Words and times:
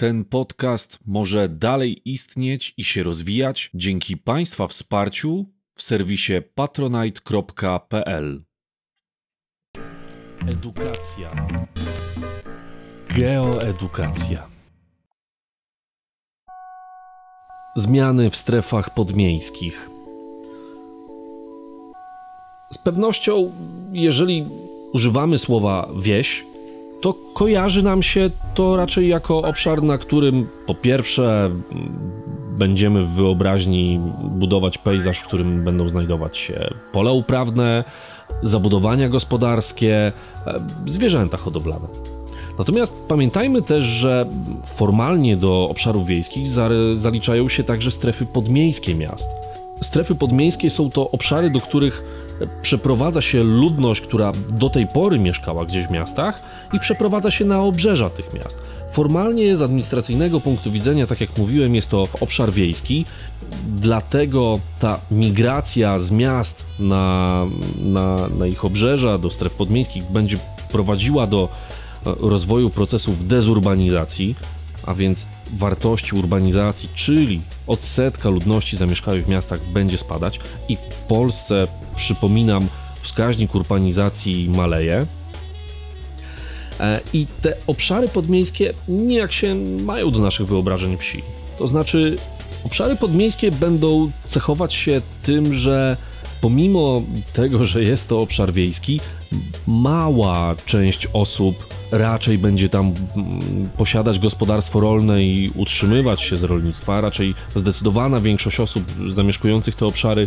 Ten 0.00 0.24
podcast 0.24 0.98
może 1.06 1.48
dalej 1.48 2.10
istnieć 2.10 2.74
i 2.76 2.84
się 2.84 3.02
rozwijać 3.02 3.70
dzięki 3.74 4.16
Państwa 4.16 4.66
wsparciu 4.66 5.46
w 5.74 5.82
serwisie 5.82 6.32
patronite.pl. 6.54 8.44
Edukacja. 10.48 11.48
Geoedukacja. 13.18 14.48
Zmiany 17.76 18.30
w 18.30 18.36
strefach 18.36 18.94
podmiejskich. 18.94 19.90
Z 22.72 22.78
pewnością, 22.78 23.52
jeżeli 23.92 24.44
używamy 24.92 25.38
słowa 25.38 25.88
wieś, 25.96 26.44
to 27.00 27.14
kojarzy 27.34 27.82
nam 27.82 28.02
się 28.02 28.30
to 28.54 28.76
raczej 28.76 29.08
jako 29.08 29.42
obszar, 29.42 29.82
na 29.82 29.98
którym 29.98 30.46
po 30.66 30.74
pierwsze 30.74 31.50
będziemy 32.58 33.02
w 33.02 33.08
wyobraźni 33.08 34.00
budować 34.24 34.78
pejzaż, 34.78 35.18
w 35.18 35.26
którym 35.26 35.64
będą 35.64 35.88
znajdować 35.88 36.38
się 36.38 36.70
pole 36.92 37.12
uprawne, 37.12 37.84
zabudowania 38.42 39.08
gospodarskie, 39.08 40.12
e, 40.46 40.60
zwierzęta 40.86 41.36
hodowlane. 41.36 41.88
Natomiast 42.58 42.94
pamiętajmy 43.08 43.62
też, 43.62 43.84
że 43.84 44.26
formalnie 44.64 45.36
do 45.36 45.68
obszarów 45.70 46.06
wiejskich 46.06 46.46
zaliczają 46.94 47.48
się 47.48 47.64
także 47.64 47.90
strefy 47.90 48.26
podmiejskie 48.26 48.94
miast. 48.94 49.30
Strefy 49.82 50.14
podmiejskie 50.14 50.70
są 50.70 50.90
to 50.90 51.10
obszary, 51.10 51.50
do 51.50 51.60
których 51.60 52.04
przeprowadza 52.62 53.20
się 53.20 53.42
ludność, 53.42 54.00
która 54.00 54.32
do 54.50 54.70
tej 54.70 54.86
pory 54.86 55.18
mieszkała 55.18 55.64
gdzieś 55.64 55.86
w 55.86 55.90
miastach 55.90 56.42
i 56.72 56.80
przeprowadza 56.80 57.30
się 57.30 57.44
na 57.44 57.60
obrzeża 57.60 58.10
tych 58.10 58.34
miast. 58.34 58.58
Formalnie 58.90 59.56
z 59.56 59.62
administracyjnego 59.62 60.40
punktu 60.40 60.70
widzenia, 60.70 61.06
tak 61.06 61.20
jak 61.20 61.38
mówiłem, 61.38 61.74
jest 61.74 61.88
to 61.88 62.08
obszar 62.20 62.52
wiejski, 62.52 63.04
dlatego 63.68 64.60
ta 64.80 65.00
migracja 65.10 66.00
z 66.00 66.10
miast 66.10 66.66
na, 66.80 67.44
na, 67.84 68.28
na 68.38 68.46
ich 68.46 68.64
obrzeża, 68.64 69.18
do 69.18 69.30
stref 69.30 69.54
podmiejskich 69.54 70.04
będzie 70.04 70.36
prowadziła 70.72 71.26
do 71.26 71.48
e, 72.06 72.14
rozwoju 72.20 72.70
procesów 72.70 73.28
dezurbanizacji, 73.28 74.34
a 74.88 74.94
więc 74.94 75.26
wartości 75.52 76.14
urbanizacji, 76.14 76.88
czyli 76.94 77.40
odsetka 77.66 78.28
ludności 78.28 78.76
zamieszkałej 78.76 79.22
w 79.22 79.28
miastach 79.28 79.60
będzie 79.72 79.98
spadać 79.98 80.40
i 80.68 80.76
w 80.76 80.88
Polsce, 81.08 81.68
przypominam, 81.96 82.68
wskaźnik 83.00 83.54
urbanizacji 83.54 84.50
maleje. 84.50 85.06
E, 86.80 87.00
I 87.12 87.26
te 87.42 87.54
obszary 87.66 88.08
podmiejskie 88.08 88.74
nijak 88.88 89.32
się 89.32 89.54
mają 89.84 90.10
do 90.10 90.18
naszych 90.18 90.46
wyobrażeń 90.46 90.96
wsi. 90.96 91.22
To 91.58 91.66
znaczy, 91.66 92.16
obszary 92.64 92.96
podmiejskie 92.96 93.50
będą 93.50 94.10
cechować 94.24 94.74
się 94.74 95.00
tym, 95.22 95.54
że 95.54 95.96
pomimo 96.40 97.02
tego, 97.32 97.64
że 97.64 97.82
jest 97.82 98.08
to 98.08 98.18
obszar 98.18 98.52
wiejski, 98.52 99.00
mała 99.66 100.54
część 100.66 101.08
osób 101.12 101.66
raczej 101.92 102.38
będzie 102.38 102.68
tam 102.68 102.94
mm, 103.16 103.68
posiadać 103.76 104.18
gospodarstwo 104.18 104.80
rolne 104.80 105.22
i 105.22 105.50
utrzymywać 105.54 106.22
się 106.22 106.36
z 106.36 106.42
rolnictwa, 106.42 107.00
raczej 107.00 107.34
zdecydowana 107.54 108.20
większość 108.20 108.60
osób 108.60 108.84
zamieszkujących 109.08 109.74
te 109.74 109.86
obszary 109.86 110.26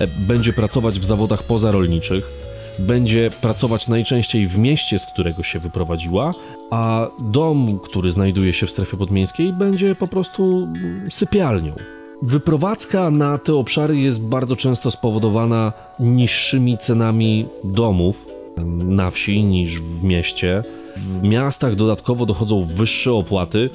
e, 0.00 0.06
będzie 0.28 0.52
pracować 0.52 1.00
w 1.00 1.04
zawodach 1.04 1.42
pozarolniczych, 1.42 2.30
będzie 2.78 3.30
pracować 3.40 3.88
najczęściej 3.88 4.46
w 4.46 4.58
mieście, 4.58 4.98
z 4.98 5.06
którego 5.06 5.42
się 5.42 5.58
wyprowadziła, 5.58 6.34
a 6.70 7.08
dom, 7.18 7.78
który 7.78 8.10
znajduje 8.10 8.52
się 8.52 8.66
w 8.66 8.70
strefie 8.70 8.96
podmiejskiej, 8.96 9.52
będzie 9.52 9.94
po 9.94 10.08
prostu 10.08 10.68
mm, 10.74 11.10
sypialnią. 11.10 11.97
Wyprowadzka 12.22 13.10
na 13.10 13.38
te 13.38 13.54
obszary 13.54 13.96
jest 13.96 14.20
bardzo 14.20 14.56
często 14.56 14.90
spowodowana 14.90 15.72
niższymi 16.00 16.78
cenami 16.78 17.46
domów 17.64 18.26
na 18.84 19.10
wsi 19.10 19.44
niż 19.44 19.80
w 19.80 20.04
mieście. 20.04 20.62
W 20.96 21.22
miastach 21.22 21.74
dodatkowo 21.74 22.26
dochodzą 22.26 22.64
wyższe 22.64 23.12
opłaty, 23.12 23.70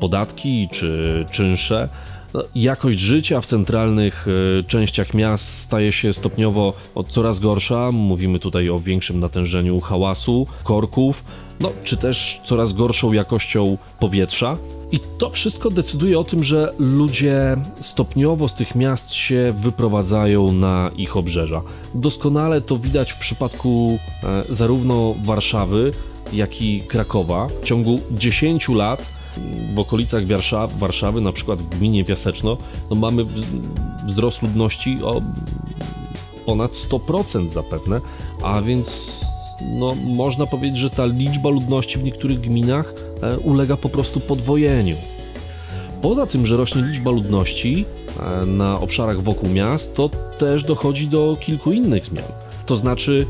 podatki 0.00 0.68
czy 0.72 1.24
czynsze. 1.30 1.88
No, 2.34 2.42
jakość 2.54 2.98
życia 2.98 3.40
w 3.40 3.46
centralnych 3.46 4.26
e, 4.58 4.62
częściach 4.64 5.14
miast 5.14 5.58
staje 5.58 5.92
się 5.92 6.12
stopniowo 6.12 6.74
coraz 7.08 7.38
gorsza. 7.38 7.92
Mówimy 7.92 8.38
tutaj 8.38 8.70
o 8.70 8.78
większym 8.78 9.20
natężeniu 9.20 9.80
hałasu, 9.80 10.46
korków, 10.64 11.24
no, 11.60 11.72
czy 11.84 11.96
też 11.96 12.40
coraz 12.44 12.72
gorszą 12.72 13.12
jakością 13.12 13.78
powietrza. 14.00 14.56
I 14.94 15.00
to 15.18 15.30
wszystko 15.30 15.70
decyduje 15.70 16.18
o 16.18 16.24
tym, 16.24 16.44
że 16.44 16.74
ludzie 16.78 17.56
stopniowo 17.80 18.48
z 18.48 18.54
tych 18.54 18.74
miast 18.74 19.12
się 19.12 19.54
wyprowadzają 19.58 20.52
na 20.52 20.90
ich 20.96 21.16
obrzeża. 21.16 21.62
Doskonale 21.94 22.60
to 22.60 22.78
widać 22.78 23.12
w 23.12 23.18
przypadku 23.18 23.98
e, 24.24 24.44
zarówno 24.44 25.14
Warszawy, 25.24 25.92
jak 26.32 26.62
i 26.62 26.80
Krakowa. 26.80 27.48
W 27.62 27.64
ciągu 27.64 27.98
10 28.10 28.68
lat 28.68 29.06
w 29.74 29.78
okolicach 29.78 30.26
Warszawy, 30.26 30.78
Warszawy 30.78 31.20
na 31.20 31.32
przykład 31.32 31.62
w 31.62 31.78
gminie 31.78 32.04
Piaseczno, 32.04 32.56
no 32.90 32.96
mamy 32.96 33.26
wzrost 34.06 34.42
ludności 34.42 34.98
o 35.02 35.22
ponad 36.46 36.72
100% 36.72 37.48
zapewne, 37.50 38.00
a 38.42 38.62
więc 38.62 39.20
no, 39.78 39.94
można 40.16 40.46
powiedzieć, 40.46 40.78
że 40.78 40.90
ta 40.90 41.06
liczba 41.06 41.50
ludności 41.50 41.98
w 41.98 42.04
niektórych 42.04 42.40
gminach 42.40 42.94
ulega 43.44 43.76
po 43.76 43.88
prostu 43.88 44.20
podwojeniu. 44.20 44.96
Poza 46.02 46.26
tym, 46.26 46.46
że 46.46 46.56
rośnie 46.56 46.82
liczba 46.82 47.10
ludności 47.10 47.84
e, 48.42 48.46
na 48.46 48.80
obszarach 48.80 49.22
wokół 49.22 49.48
miast, 49.48 49.94
to 49.94 50.10
też 50.38 50.64
dochodzi 50.64 51.08
do 51.08 51.36
kilku 51.40 51.72
innych 51.72 52.06
zmian. 52.06 52.24
To 52.66 52.76
znaczy, 52.76 53.26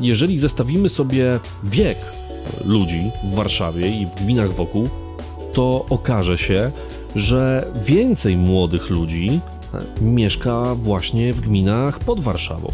jeżeli 0.00 0.38
zestawimy 0.38 0.88
sobie 0.88 1.40
wiek 1.64 1.98
ludzi 2.64 3.02
w 3.24 3.34
Warszawie 3.34 3.88
i 3.88 4.06
w 4.06 4.24
gminach 4.24 4.52
wokół, 4.52 4.88
to 5.52 5.86
okaże 5.90 6.38
się, 6.38 6.70
że 7.16 7.66
więcej 7.84 8.36
młodych 8.36 8.90
ludzi 8.90 9.40
e, 9.74 10.04
mieszka 10.04 10.74
właśnie 10.74 11.34
w 11.34 11.40
gminach 11.40 11.98
pod 11.98 12.20
Warszawą. 12.20 12.72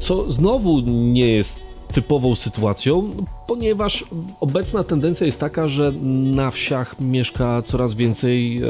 Co 0.00 0.30
znowu 0.30 0.80
nie 0.86 1.26
jest 1.26 1.66
typową 1.92 2.34
sytuacją, 2.34 3.10
ponieważ 3.46 4.04
obecna 4.40 4.84
tendencja 4.84 5.26
jest 5.26 5.40
taka, 5.40 5.68
że 5.68 5.90
na 6.32 6.50
wsiach 6.50 7.00
mieszka 7.00 7.62
coraz 7.62 7.94
więcej 7.94 8.62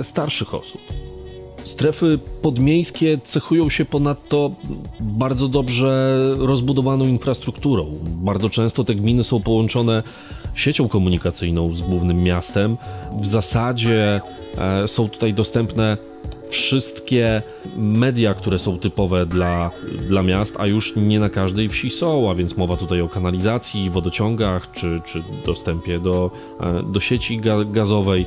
e, 0.00 0.04
starszych 0.04 0.54
osób. 0.54 0.80
Strefy 1.64 2.18
podmiejskie 2.42 3.18
cechują 3.18 3.70
się 3.70 3.84
ponadto 3.84 4.50
bardzo 5.00 5.48
dobrze 5.48 6.18
rozbudowaną 6.38 7.04
infrastrukturą. 7.04 7.86
Bardzo 8.04 8.50
często 8.50 8.84
te 8.84 8.94
gminy 8.94 9.24
są 9.24 9.40
połączone 9.40 10.02
siecią 10.54 10.88
komunikacyjną 10.88 11.74
z 11.74 11.82
głównym 11.82 12.22
miastem. 12.22 12.76
W 13.20 13.26
zasadzie 13.26 14.20
e, 14.58 14.88
są 14.88 15.08
tutaj 15.08 15.34
dostępne 15.34 15.96
wszystkie 16.48 17.42
media, 17.76 18.34
które 18.34 18.58
są 18.58 18.78
typowe 18.78 19.26
dla, 19.26 19.70
dla 20.08 20.22
miast, 20.22 20.54
a 20.58 20.66
już 20.66 20.96
nie 20.96 21.20
na 21.20 21.30
każdej 21.30 21.68
wsi 21.68 21.90
są, 21.90 22.30
a 22.30 22.34
więc 22.34 22.56
mowa 22.56 22.76
tutaj 22.76 23.00
o 23.00 23.08
kanalizacji, 23.08 23.90
wodociągach 23.90 24.70
czy, 24.72 25.00
czy 25.04 25.18
dostępie 25.46 25.98
do, 25.98 26.30
e, 26.60 26.82
do 26.92 27.00
sieci 27.00 27.40
gazowej. 27.66 28.26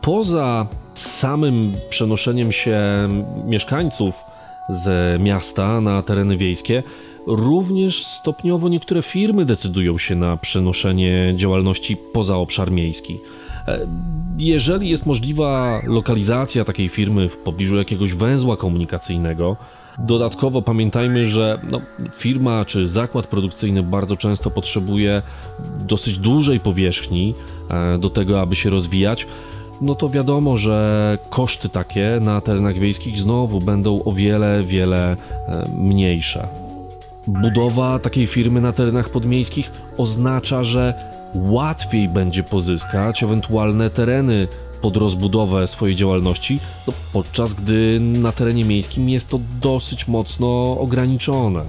Poza 0.00 0.66
samym 0.94 1.72
przenoszeniem 1.90 2.52
się 2.52 2.78
mieszkańców 3.44 4.14
z 4.68 5.20
miasta 5.22 5.80
na 5.80 6.02
tereny 6.02 6.36
wiejskie, 6.36 6.82
również 7.26 8.04
stopniowo 8.04 8.68
niektóre 8.68 9.02
firmy 9.02 9.44
decydują 9.44 9.98
się 9.98 10.14
na 10.14 10.36
przenoszenie 10.36 11.32
działalności 11.36 11.96
poza 12.12 12.36
obszar 12.36 12.70
miejski. 12.70 13.18
Jeżeli 14.38 14.88
jest 14.88 15.06
możliwa 15.06 15.82
lokalizacja 15.84 16.64
takiej 16.64 16.88
firmy 16.88 17.28
w 17.28 17.36
pobliżu 17.36 17.76
jakiegoś 17.76 18.14
węzła 18.14 18.56
komunikacyjnego, 18.56 19.56
Dodatkowo 19.98 20.62
pamiętajmy, 20.62 21.28
że 21.28 21.58
no, 21.70 21.80
firma 22.12 22.64
czy 22.64 22.88
zakład 22.88 23.26
produkcyjny 23.26 23.82
bardzo 23.82 24.16
często 24.16 24.50
potrzebuje 24.50 25.22
dosyć 25.86 26.18
dużej 26.18 26.60
powierzchni 26.60 27.34
e, 27.70 27.98
do 27.98 28.10
tego, 28.10 28.40
aby 28.40 28.56
się 28.56 28.70
rozwijać. 28.70 29.26
No 29.80 29.94
to 29.94 30.08
wiadomo, 30.08 30.56
że 30.56 31.18
koszty 31.30 31.68
takie 31.68 32.18
na 32.20 32.40
terenach 32.40 32.78
wiejskich 32.78 33.18
znowu 33.18 33.60
będą 33.60 34.04
o 34.04 34.12
wiele, 34.12 34.62
wiele 34.62 35.12
e, 35.12 35.16
mniejsze. 35.76 36.48
Budowa 37.26 37.98
takiej 37.98 38.26
firmy 38.26 38.60
na 38.60 38.72
terenach 38.72 39.08
podmiejskich 39.08 39.70
oznacza, 39.96 40.64
że 40.64 40.94
łatwiej 41.34 42.08
będzie 42.08 42.42
pozyskać 42.42 43.22
ewentualne 43.22 43.90
tereny 43.90 44.48
pod 44.80 44.96
rozbudowę 44.96 45.66
swojej 45.66 45.96
działalności, 45.96 46.60
no, 46.86 46.92
podczas 47.12 47.54
gdy 47.54 48.00
na 48.00 48.32
terenie 48.32 48.64
miejskim 48.64 49.08
jest 49.08 49.28
to 49.28 49.40
dosyć 49.60 50.08
mocno 50.08 50.80
ograniczone. 50.80 51.64